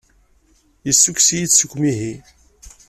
[0.87, 2.13] Yessukkes-iyi-d seg umihi.